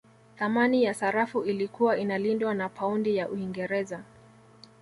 [0.35, 4.03] Thamani ya sarafu ilikuwa inalindwa na paundi ya Uingereza